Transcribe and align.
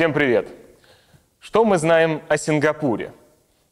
Всем 0.00 0.14
привет! 0.14 0.48
Что 1.40 1.62
мы 1.62 1.76
знаем 1.76 2.22
о 2.26 2.38
Сингапуре? 2.38 3.12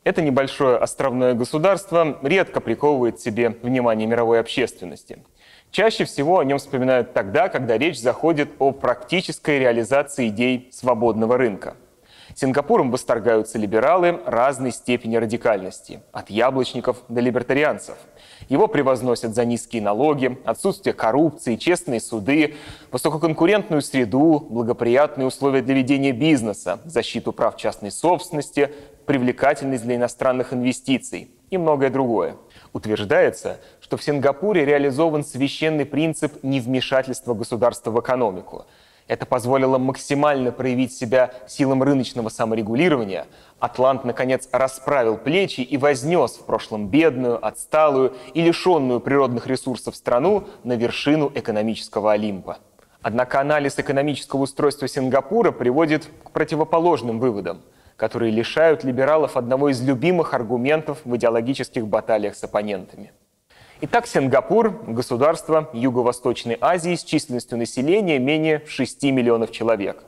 Это 0.04 0.20
небольшое 0.20 0.76
островное 0.76 1.32
государство 1.32 2.18
редко 2.20 2.60
приковывает 2.60 3.18
себе 3.18 3.56
внимание 3.62 4.06
мировой 4.06 4.38
общественности. 4.38 5.24
Чаще 5.70 6.04
всего 6.04 6.40
о 6.40 6.44
нем 6.44 6.58
вспоминают 6.58 7.14
тогда, 7.14 7.48
когда 7.48 7.78
речь 7.78 7.98
заходит 7.98 8.50
о 8.58 8.72
практической 8.72 9.58
реализации 9.58 10.28
идей 10.28 10.68
свободного 10.70 11.38
рынка– 11.38 11.78
Сингапуром 12.40 12.92
восторгаются 12.92 13.58
либералы 13.58 14.20
разной 14.24 14.70
степени 14.70 15.16
радикальности, 15.16 16.02
от 16.12 16.30
яблочников 16.30 16.98
до 17.08 17.20
либертарианцев. 17.20 17.96
Его 18.48 18.68
превозносят 18.68 19.34
за 19.34 19.44
низкие 19.44 19.82
налоги, 19.82 20.38
отсутствие 20.44 20.94
коррупции, 20.94 21.56
честные 21.56 22.00
суды, 22.00 22.54
высококонкурентную 22.92 23.82
среду, 23.82 24.46
благоприятные 24.50 25.26
условия 25.26 25.62
для 25.62 25.74
ведения 25.74 26.12
бизнеса, 26.12 26.78
защиту 26.84 27.32
прав 27.32 27.56
частной 27.56 27.90
собственности, 27.90 28.72
привлекательность 29.04 29.82
для 29.82 29.96
иностранных 29.96 30.52
инвестиций 30.52 31.32
и 31.50 31.58
многое 31.58 31.90
другое. 31.90 32.36
Утверждается, 32.72 33.58
что 33.80 33.96
в 33.96 34.04
Сингапуре 34.04 34.64
реализован 34.64 35.24
священный 35.24 35.86
принцип 35.86 36.44
невмешательства 36.44 37.34
государства 37.34 37.90
в 37.90 37.98
экономику– 37.98 38.64
это 39.08 39.24
позволило 39.24 39.78
максимально 39.78 40.52
проявить 40.52 40.92
себя 40.92 41.32
силам 41.48 41.82
рыночного 41.82 42.28
саморегулирования. 42.28 43.26
Атлант, 43.58 44.04
наконец, 44.04 44.48
расправил 44.52 45.16
плечи 45.16 45.62
и 45.62 45.76
вознес 45.78 46.36
в 46.36 46.44
прошлом 46.44 46.88
бедную, 46.88 47.44
отсталую 47.44 48.14
и 48.34 48.42
лишенную 48.42 49.00
природных 49.00 49.46
ресурсов 49.46 49.96
страну 49.96 50.44
на 50.62 50.74
вершину 50.74 51.32
экономического 51.34 52.12
Олимпа. 52.12 52.58
Однако 53.00 53.40
анализ 53.40 53.78
экономического 53.78 54.42
устройства 54.42 54.86
Сингапура 54.86 55.52
приводит 55.52 56.08
к 56.24 56.30
противоположным 56.30 57.18
выводам, 57.18 57.62
которые 57.96 58.30
лишают 58.30 58.84
либералов 58.84 59.36
одного 59.36 59.70
из 59.70 59.80
любимых 59.80 60.34
аргументов 60.34 60.98
в 61.04 61.16
идеологических 61.16 61.86
баталиях 61.86 62.36
с 62.36 62.44
оппонентами– 62.44 63.12
Итак, 63.80 64.08
Сингапур– 64.08 64.82
государство 64.88 65.70
Юго-Восточной 65.72 66.58
Азии 66.60 66.96
с 66.96 67.04
численностью 67.04 67.56
населения 67.58 68.18
менее 68.18 68.64
6 68.66 69.04
миллионов 69.04 69.52
человек. 69.52 70.02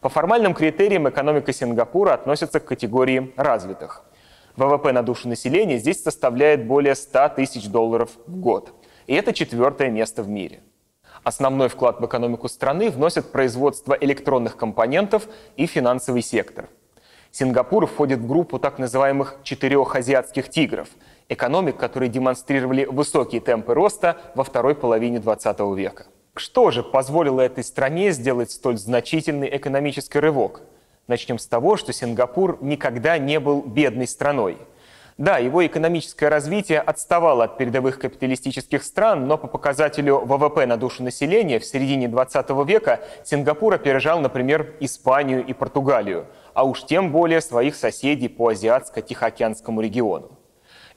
По 0.00 0.08
формальным 0.08 0.54
критериям 0.54 1.06
экономика 1.06 1.52
Сингапура 1.52 2.14
относится 2.14 2.58
к 2.58 2.64
категории 2.64 3.34
развитых. 3.36 4.02
ВВП 4.56 4.92
на 4.92 5.02
душу 5.02 5.28
населения 5.28 5.76
здесь 5.76 6.02
составляет 6.02 6.66
более 6.66 6.94
100 6.94 7.28
тысяч 7.36 7.68
долларов 7.68 8.12
в 8.26 8.40
год. 8.40 8.72
И 9.06 9.12
это 9.12 9.34
четвертое 9.34 9.90
место 9.90 10.22
в 10.22 10.30
мире. 10.30 10.62
Основной 11.22 11.68
вклад 11.68 12.00
в 12.00 12.06
экономику 12.06 12.48
страны 12.48 12.88
вносят 12.88 13.30
производство 13.30 13.92
электронных 13.92 14.56
компонентов 14.56 15.28
и 15.58 15.66
финансовый 15.66 16.22
сектор. 16.22 16.70
Сингапур 17.30 17.86
входит 17.86 18.20
в 18.20 18.26
группу 18.26 18.58
так 18.58 18.78
называемых 18.78 19.36
четырех 19.42 19.96
азиатских 19.96 20.48
тигров– 20.48 20.88
экономик, 21.28 21.76
которые 21.76 22.08
демонстрировали 22.08 22.84
высокие 22.84 23.40
темпы 23.40 23.74
роста 23.74 24.16
во 24.34 24.44
второй 24.44 24.74
половине 24.74 25.18
20 25.20 25.60
века. 25.76 26.06
Что 26.34 26.70
же 26.70 26.82
позволило 26.82 27.40
этой 27.42 27.62
стране 27.62 28.12
сделать 28.12 28.50
столь 28.50 28.78
значительный 28.78 29.54
экономический 29.54 30.18
рывок? 30.18 30.62
Начнем 31.06 31.38
с 31.38 31.46
того, 31.46 31.76
что 31.76 31.92
Сингапур 31.92 32.58
никогда 32.62 33.18
не 33.18 33.38
был 33.38 33.62
бедной 33.62 34.06
страной. 34.06 34.56
Да, 35.18 35.36
его 35.36 35.64
экономическое 35.64 36.28
развитие 36.28 36.80
отставало 36.80 37.44
от 37.44 37.58
передовых 37.58 37.98
капиталистических 37.98 38.82
стран, 38.82 39.26
но 39.26 39.36
по 39.36 39.46
показателю 39.46 40.20
ВВП 40.20 40.64
на 40.64 40.78
душу 40.78 41.02
населения 41.02 41.58
в 41.58 41.64
середине 41.64 42.08
20 42.08 42.48
века 42.66 43.00
Сингапур 43.24 43.74
опережал, 43.74 44.20
например, 44.20 44.74
Испанию 44.80 45.44
и 45.44 45.52
Португалию, 45.52 46.26
а 46.54 46.64
уж 46.64 46.84
тем 46.84 47.12
более 47.12 47.42
своих 47.42 47.76
соседей 47.76 48.28
по 48.28 48.52
Азиатско-Тихоокеанскому 48.52 49.82
региону. 49.82 50.38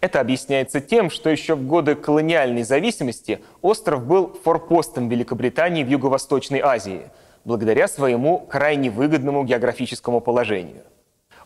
Это 0.05 0.19
объясняется 0.19 0.81
тем, 0.81 1.09
что 1.09 1.31
еще 1.31 1.55
в 1.55 1.65
годы 1.65 1.95
колониальной 1.95 2.61
зависимости 2.61 3.39
остров 3.63 4.05
был 4.05 4.37
форпостом 4.43 5.09
Великобритании 5.09 5.83
в 5.83 5.89
Юго-Восточной 5.89 6.59
Азии, 6.59 7.09
благодаря 7.43 7.87
своему 7.87 8.37
крайне 8.37 8.91
выгодному 8.91 9.43
географическому 9.43 10.21
положению. 10.21 10.83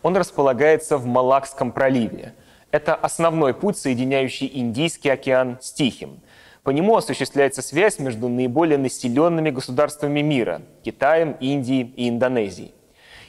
Он 0.01 0.17
располагается 0.17 0.97
в 0.97 1.05
Малакском 1.05 1.71
проливе. 1.71 2.33
Это 2.69 2.95
основной 2.95 3.53
путь, 3.53 3.77
соединяющий 3.77 4.51
Индийский 4.53 5.07
океан 5.07 5.57
с 5.61 5.71
Тихим. 5.71 6.19
По 6.63 6.71
нему 6.71 6.97
осуществляется 6.97 7.61
связь 7.61 7.97
между 7.97 8.27
наиболее 8.27 8.77
населенными 8.77 9.51
государствами 9.51 10.19
мира– 10.19 10.63
Китаем, 10.83 11.37
Индией 11.39 11.93
и 11.95 12.09
Индонезией. 12.09 12.73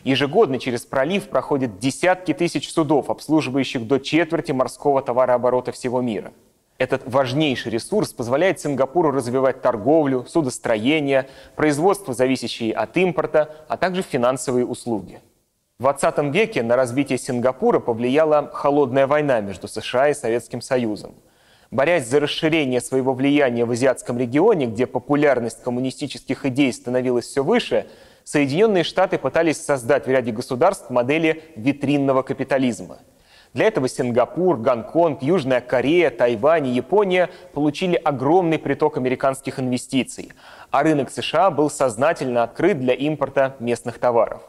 Ежегодно 0.04 0.58
через 0.58 0.86
пролив 0.86 1.28
проходят 1.28 1.78
десятки 1.78 2.32
тысяч 2.32 2.72
судов, 2.72 3.10
обслуживающих 3.10 3.86
до 3.86 3.98
четверти 3.98 4.52
морского 4.52 5.02
товарооборота 5.02 5.72
всего 5.72 6.00
мира. 6.00 6.32
Этот 6.78 7.02
важнейший 7.04 7.72
ресурс 7.72 8.14
позволяет 8.14 8.58
Сингапуру 8.58 9.10
развивать 9.10 9.60
торговлю, 9.60 10.24
судостроение, 10.26 11.28
производство, 11.54 12.14
зависящие 12.14 12.72
от 12.72 12.96
импорта, 12.96 13.54
а 13.68 13.76
также 13.76 14.00
финансовые 14.00 14.64
услуги. 14.64 15.20
В 15.78 15.82
20 15.82 16.34
веке 16.34 16.62
на 16.62 16.76
развитие 16.76 17.18
Сингапура 17.18 17.80
повлияла 17.80 18.50
холодная 18.52 19.06
война 19.06 19.40
между 19.40 19.68
США 19.68 20.08
и 20.08 20.14
Советским 20.14 20.62
Союзом. 20.62 21.14
Борясь 21.70 22.08
за 22.08 22.18
расширение 22.18 22.80
своего 22.80 23.12
влияния 23.12 23.66
в 23.66 23.70
азиатском 23.70 24.18
регионе, 24.18 24.66
где 24.66 24.86
популярность 24.86 25.62
коммунистических 25.62 26.46
идей 26.46 26.72
становилась 26.72 27.26
все 27.26 27.44
выше, 27.44 27.86
Соединенные 28.30 28.84
Штаты 28.84 29.18
пытались 29.18 29.60
создать 29.60 30.06
в 30.06 30.08
ряде 30.08 30.30
государств 30.30 30.88
модели 30.88 31.42
витринного 31.56 32.22
капитализма. 32.22 32.98
Для 33.54 33.66
этого 33.66 33.88
Сингапур, 33.88 34.56
Гонконг, 34.56 35.20
Южная 35.20 35.60
Корея, 35.60 36.10
Тайвань 36.10 36.68
и 36.68 36.70
Япония 36.70 37.28
получили 37.52 37.96
огромный 37.96 38.60
приток 38.60 38.98
американских 38.98 39.58
инвестиций, 39.58 40.30
а 40.70 40.84
рынок 40.84 41.10
США 41.10 41.50
был 41.50 41.68
сознательно 41.70 42.44
открыт 42.44 42.78
для 42.78 42.94
импорта 42.94 43.56
местных 43.58 43.98
товаров. 43.98 44.42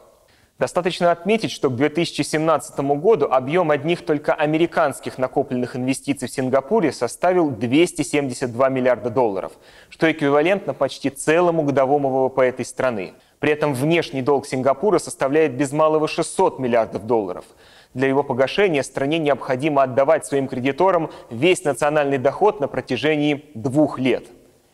Достаточно 0.60 1.10
отметить, 1.10 1.50
что 1.50 1.68
к 1.68 1.74
2017 1.74 2.78
году 3.00 3.26
объем 3.26 3.72
одних 3.72 4.04
только 4.04 4.32
американских 4.32 5.18
накопленных 5.18 5.74
инвестиций 5.74 6.28
в 6.28 6.30
Сингапуре 6.30 6.92
составил 6.92 7.50
272 7.50 8.68
миллиарда 8.68 9.10
долларов, 9.10 9.50
что 9.88 10.08
эквивалентно 10.08 10.72
почти 10.72 11.10
целому 11.10 11.64
годовому 11.64 12.10
ВВП 12.10 12.42
этой 12.42 12.64
страны. 12.64 13.14
При 13.42 13.50
этом 13.50 13.74
внешний 13.74 14.22
долг 14.22 14.46
Сингапура 14.46 15.00
составляет 15.00 15.56
без 15.56 15.72
малого 15.72 16.06
600 16.06 16.60
миллиардов 16.60 17.08
долларов. 17.08 17.44
Для 17.92 18.06
его 18.06 18.22
погашения 18.22 18.84
стране 18.84 19.18
необходимо 19.18 19.82
отдавать 19.82 20.24
своим 20.24 20.46
кредиторам 20.46 21.10
весь 21.28 21.64
национальный 21.64 22.18
доход 22.18 22.60
на 22.60 22.68
протяжении 22.68 23.46
двух 23.54 23.98
лет. 23.98 24.26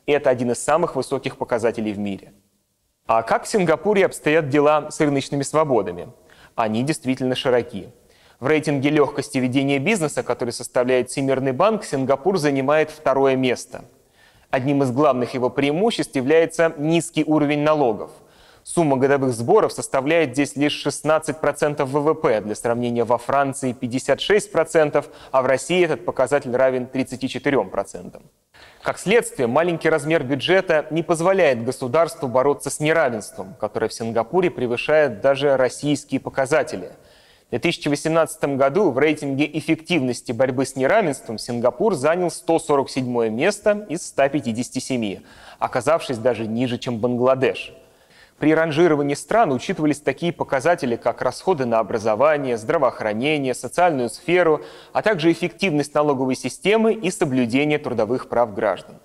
И 0.04 0.12
это 0.12 0.28
один 0.28 0.50
из 0.50 0.62
самых 0.62 0.96
высоких 0.96 1.38
показателей 1.38 1.94
в 1.94 1.98
мире. 1.98 2.34
А 3.06 3.22
как 3.22 3.44
в 3.44 3.48
Сингапуре 3.48 4.04
обстоят 4.04 4.50
дела 4.50 4.90
с 4.90 5.00
рыночными 5.00 5.44
свободами? 5.44 6.08
Они 6.54 6.82
действительно 6.82 7.34
широки. 7.34 7.88
В 8.38 8.48
рейтинге 8.48 8.90
легкости 8.90 9.38
ведения 9.38 9.78
бизнеса, 9.78 10.22
который 10.22 10.50
составляет 10.50 11.08
Всемирный 11.08 11.52
банк, 11.52 11.84
Сингапур 11.84 12.36
занимает 12.36 12.90
второе 12.90 13.34
место. 13.34 13.86
Одним 14.50 14.82
из 14.82 14.90
главных 14.90 15.32
его 15.32 15.48
преимуществ 15.48 16.14
является 16.16 16.74
низкий 16.76 17.24
уровень 17.24 17.62
налогов– 17.62 18.10
Сумма 18.68 18.98
годовых 18.98 19.32
сборов 19.32 19.72
составляет 19.72 20.32
здесь 20.32 20.54
лишь 20.54 20.86
16% 20.86 21.84
ВВП. 21.86 22.42
Для 22.42 22.54
сравнения, 22.54 23.02
во 23.02 23.16
Франции 23.16 23.74
56%, 23.74 25.06
а 25.30 25.40
в 25.40 25.46
России 25.46 25.82
этот 25.82 26.04
показатель 26.04 26.54
равен 26.54 26.84
34%. 26.84 28.20
Как 28.82 28.98
следствие, 28.98 29.46
маленький 29.46 29.88
размер 29.88 30.22
бюджета 30.22 30.86
не 30.90 31.02
позволяет 31.02 31.64
государству 31.64 32.28
бороться 32.28 32.68
с 32.68 32.78
неравенством, 32.78 33.54
которое 33.58 33.88
в 33.88 33.94
Сингапуре 33.94 34.50
превышает 34.50 35.22
даже 35.22 35.56
российские 35.56 36.20
показатели. 36.20 36.90
В 37.46 37.50
2018 37.52 38.56
году 38.58 38.90
в 38.90 38.98
рейтинге 38.98 39.48
эффективности 39.50 40.32
борьбы 40.32 40.66
с 40.66 40.76
неравенством 40.76 41.38
Сингапур 41.38 41.94
занял 41.94 42.30
147 42.30 43.30
место 43.30 43.86
из 43.88 44.06
157, 44.08 45.20
оказавшись 45.58 46.18
даже 46.18 46.46
ниже, 46.46 46.76
чем 46.76 46.98
Бангладеш– 46.98 47.72
при 48.38 48.54
ранжировании 48.54 49.14
стран 49.14 49.52
учитывались 49.52 50.00
такие 50.00 50.32
показатели, 50.32 50.96
как 50.96 51.22
расходы 51.22 51.64
на 51.66 51.80
образование, 51.80 52.56
здравоохранение, 52.56 53.52
социальную 53.52 54.10
сферу, 54.10 54.62
а 54.92 55.02
также 55.02 55.32
эффективность 55.32 55.94
налоговой 55.94 56.36
системы 56.36 56.92
и 56.92 57.10
соблюдение 57.10 57.78
трудовых 57.78 58.28
прав 58.28 58.54
граждан. 58.54 58.96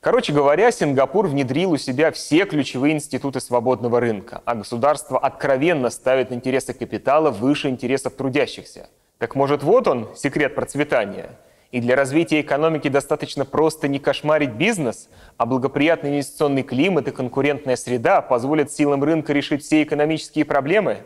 Короче 0.00 0.32
говоря, 0.32 0.70
Сингапур 0.70 1.26
внедрил 1.26 1.72
у 1.72 1.78
себя 1.78 2.12
все 2.12 2.44
ключевые 2.44 2.94
институты 2.94 3.40
свободного 3.40 3.98
рынка, 3.98 4.40
а 4.44 4.54
государство 4.54 5.18
откровенно 5.18 5.90
ставит 5.90 6.30
интересы 6.30 6.72
капитала 6.72 7.30
выше 7.30 7.68
интересов 7.68 8.14
трудящихся. 8.14 8.88
Так 9.18 9.34
может 9.34 9.64
вот 9.64 9.88
он, 9.88 10.14
секрет 10.14 10.54
процветания? 10.54 11.30
И 11.72 11.80
для 11.80 11.96
развития 11.96 12.40
экономики 12.40 12.88
достаточно 12.88 13.44
просто 13.44 13.88
не 13.88 13.98
кошмарить 13.98 14.52
бизнес, 14.52 15.08
а 15.36 15.46
благоприятный 15.46 16.10
инвестиционный 16.10 16.62
климат 16.62 17.08
и 17.08 17.10
конкурентная 17.10 17.76
среда 17.76 18.20
позволят 18.22 18.70
силам 18.70 19.02
рынка 19.02 19.32
решить 19.32 19.64
все 19.64 19.82
экономические 19.82 20.44
проблемы? 20.44 20.98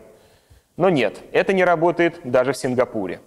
Но 0.77 0.91
нет, 0.91 1.19
это 1.33 1.53
не 1.53 1.65
работает 1.65 2.21
даже 2.25 2.53
в 2.53 2.57
Сингапуре. 2.57 3.21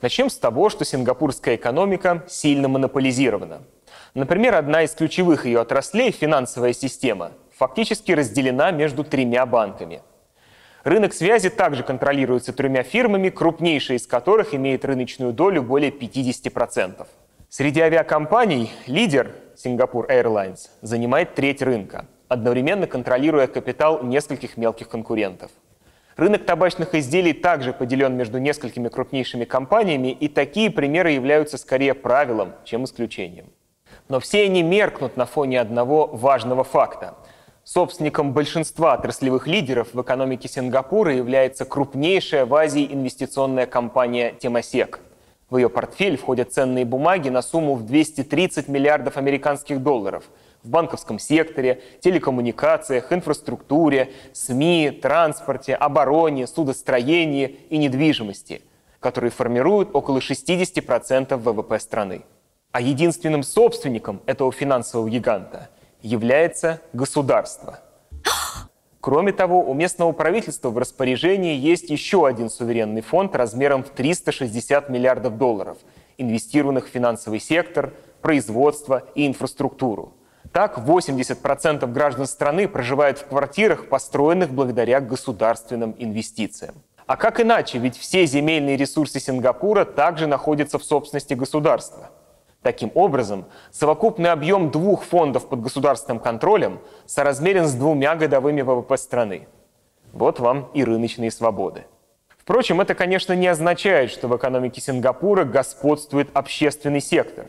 Начнем 0.00 0.28
с 0.28 0.36
того, 0.36 0.68
что 0.68 0.84
сингапурская 0.84 1.54
экономика 1.54 2.24
сильно 2.28 2.68
монополизирована. 2.68 3.62
Например, 4.14 4.56
одна 4.56 4.82
из 4.82 4.90
ключевых 4.92 5.46
ее 5.46 5.60
отраслей, 5.60 6.10
финансовая 6.10 6.72
система, 6.72 7.32
фактически 7.56 8.12
разделена 8.12 8.72
между 8.72 9.04
тремя 9.04 9.46
банками. 9.46 10.02
Рынок 10.84 11.12
связи 11.12 11.48
также 11.48 11.84
контролируется 11.84 12.52
тремя 12.52 12.82
фирмами, 12.82 13.28
крупнейшая 13.30 13.98
из 13.98 14.06
которых 14.08 14.52
имеет 14.52 14.84
рыночную 14.84 15.32
долю 15.32 15.62
более 15.62 15.92
50%. 15.92 17.06
Среди 17.48 17.80
авиакомпаний 17.80 18.72
лидер 18.86 19.32
Singapore 19.54 20.08
Airlines 20.08 20.70
занимает 20.80 21.34
треть 21.34 21.62
рынка, 21.62 22.06
одновременно 22.26 22.88
контролируя 22.88 23.46
капитал 23.46 24.02
нескольких 24.02 24.56
мелких 24.56 24.88
конкурентов. 24.88 25.52
Рынок 26.16 26.44
табачных 26.44 26.94
изделий 26.96 27.32
также 27.32 27.72
поделен 27.72 28.16
между 28.16 28.38
несколькими 28.38 28.88
крупнейшими 28.88 29.44
компаниями, 29.44 30.08
и 30.08 30.28
такие 30.28 30.70
примеры 30.70 31.12
являются 31.12 31.58
скорее 31.58 31.94
правилом, 31.94 32.54
чем 32.64 32.84
исключением. 32.84 33.46
Но 34.08 34.18
все 34.18 34.44
они 34.44 34.62
меркнут 34.62 35.16
на 35.16 35.26
фоне 35.26 35.60
одного 35.60 36.08
важного 36.08 36.64
факта. 36.64 37.14
Собственником 37.64 38.32
большинства 38.32 38.94
отраслевых 38.94 39.46
лидеров 39.46 39.94
в 39.94 40.02
экономике 40.02 40.48
Сингапура 40.48 41.14
является 41.14 41.64
крупнейшая 41.64 42.44
в 42.44 42.52
Азии 42.56 42.88
инвестиционная 42.90 43.66
компания 43.66 44.34
Temasek. 44.40 44.98
В 45.48 45.58
ее 45.58 45.68
портфель 45.68 46.16
входят 46.16 46.52
ценные 46.52 46.84
бумаги 46.84 47.28
на 47.28 47.40
сумму 47.40 47.76
в 47.76 47.86
230 47.86 48.66
миллиардов 48.66 49.16
американских 49.16 49.80
долларов 49.80 50.24
в 50.64 50.70
банковском 50.70 51.20
секторе, 51.20 51.80
телекоммуникациях, 52.00 53.12
инфраструктуре, 53.12 54.10
СМИ, 54.32 54.90
транспорте, 55.00 55.76
обороне, 55.76 56.48
судостроении 56.48 57.60
и 57.70 57.78
недвижимости, 57.78 58.62
которые 58.98 59.30
формируют 59.30 59.90
около 59.94 60.18
60% 60.18 61.36
ВВП 61.36 61.78
страны. 61.78 62.22
А 62.72 62.80
единственным 62.80 63.44
собственником 63.44 64.20
этого 64.26 64.50
финансового 64.50 65.08
гиганта 65.08 65.68
является 66.02 66.80
государство. 66.92 67.80
Кроме 69.00 69.32
того, 69.32 69.68
у 69.68 69.74
местного 69.74 70.12
правительства 70.12 70.70
в 70.70 70.78
распоряжении 70.78 71.56
есть 71.56 71.90
еще 71.90 72.24
один 72.24 72.48
суверенный 72.48 73.00
фонд 73.00 73.34
размером 73.34 73.82
в 73.82 73.88
360 73.90 74.88
миллиардов 74.90 75.38
долларов, 75.38 75.78
инвестированных 76.18 76.86
в 76.86 76.90
финансовый 76.90 77.40
сектор, 77.40 77.92
производство 78.20 79.02
и 79.16 79.26
инфраструктуру. 79.26 80.12
Так, 80.52 80.78
80% 80.78 81.84
граждан 81.90 82.26
страны 82.26 82.68
проживают 82.68 83.18
в 83.18 83.26
квартирах, 83.26 83.88
построенных 83.88 84.50
благодаря 84.50 85.00
государственным 85.00 85.96
инвестициям. 85.98 86.76
А 87.06 87.16
как 87.16 87.40
иначе, 87.40 87.78
ведь 87.78 87.96
все 87.96 88.24
земельные 88.26 88.76
ресурсы 88.76 89.18
Сингапура 89.18 89.84
также 89.84 90.28
находятся 90.28 90.78
в 90.78 90.84
собственности 90.84 91.34
государства– 91.34 92.10
Таким 92.62 92.92
образом, 92.94 93.46
совокупный 93.72 94.30
объем 94.30 94.70
двух 94.70 95.02
фондов 95.02 95.48
под 95.48 95.62
государственным 95.62 96.20
контролем 96.20 96.78
соразмерен 97.06 97.66
с 97.66 97.74
двумя 97.74 98.14
годовыми 98.14 98.62
ВВП 98.62 98.96
страны. 98.96 99.48
Вот 100.12 100.38
вам 100.38 100.70
и 100.72 100.84
рыночные 100.84 101.32
свободы. 101.32 101.86
Впрочем, 102.38 102.80
это, 102.80 102.94
конечно, 102.94 103.32
не 103.32 103.48
означает, 103.48 104.10
что 104.10 104.28
в 104.28 104.36
экономике 104.36 104.80
Сингапура 104.80 105.44
господствует 105.44 106.28
общественный 106.34 107.00
сектор. 107.00 107.46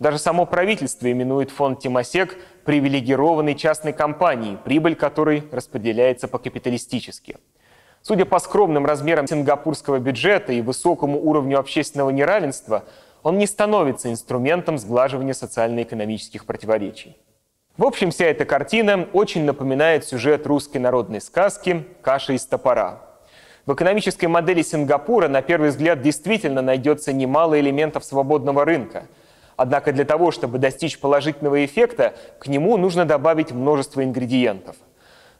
Даже 0.00 0.18
само 0.18 0.46
правительство 0.46 1.10
именует 1.10 1.52
фонд 1.52 1.78
Тимосек 1.78 2.36
привилегированной 2.64 3.54
частной 3.54 3.92
компанией, 3.92 4.56
прибыль 4.64 4.96
которой 4.96 5.44
распределяется 5.52 6.26
по-капиталистически. 6.26 7.36
Судя 8.00 8.24
по 8.24 8.40
скромным 8.40 8.86
размерам 8.86 9.28
сингапурского 9.28 10.00
бюджета 10.00 10.52
и 10.52 10.62
высокому 10.62 11.20
уровню 11.22 11.60
общественного 11.60 12.10
неравенства– 12.10 12.82
он 13.22 13.38
не 13.38 13.46
становится 13.46 14.10
инструментом 14.10 14.78
сглаживания 14.78 15.34
социально-экономических 15.34 16.44
противоречий. 16.44 17.16
В 17.76 17.84
общем, 17.84 18.10
вся 18.10 18.26
эта 18.26 18.44
картина 18.44 19.08
очень 19.12 19.44
напоминает 19.44 20.04
сюжет 20.04 20.46
русской 20.46 20.78
народной 20.78 21.20
сказки 21.20 21.86
«Каша 22.02 22.34
из 22.34 22.44
топора». 22.44 23.00
В 23.64 23.74
экономической 23.74 24.26
модели 24.26 24.60
Сингапура 24.62 25.28
на 25.28 25.40
первый 25.40 25.70
взгляд 25.70 26.02
действительно 26.02 26.62
найдется 26.62 27.12
немало 27.12 27.58
элементов 27.58 28.04
свободного 28.04 28.64
рынка. 28.64 29.06
Однако 29.56 29.92
для 29.92 30.04
того, 30.04 30.32
чтобы 30.32 30.58
достичь 30.58 30.98
положительного 30.98 31.64
эффекта, 31.64 32.14
к 32.40 32.48
нему 32.48 32.76
нужно 32.76 33.04
добавить 33.04 33.52
множество 33.52 34.02
ингредиентов– 34.02 34.76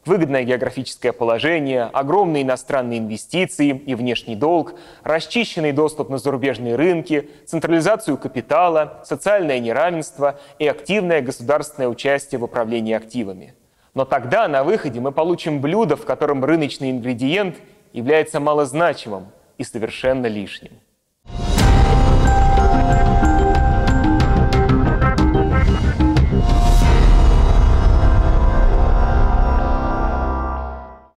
выгодное 0.05 0.43
географическое 0.43 1.11
положение, 1.11 1.83
огромные 1.83 2.43
иностранные 2.43 2.99
инвестиции 2.99 3.69
и 3.69 3.95
внешний 3.95 4.35
долг, 4.35 4.75
расчищенный 5.03 5.71
доступ 5.71 6.09
на 6.09 6.17
зарубежные 6.17 6.75
рынки, 6.75 7.29
централизацию 7.45 8.17
капитала, 8.17 9.01
социальное 9.05 9.59
неравенство 9.59 10.39
и 10.59 10.67
активное 10.67 11.21
государственное 11.21 11.87
участие 11.87 12.39
в 12.39 12.43
управлении 12.43 12.93
активами. 12.93 13.53
Но 13.93 14.05
тогда 14.05 14.47
на 14.47 14.63
выходе 14.63 14.99
мы 14.99 15.11
получим 15.11 15.61
блюдо, 15.61 15.95
в 15.95 16.05
котором 16.05 16.43
рыночный 16.43 16.91
ингредиент 16.91 17.57
является 17.93 18.39
малозначимым 18.39 19.27
и 19.57 19.63
совершенно 19.63 20.25
лишним. 20.25 20.71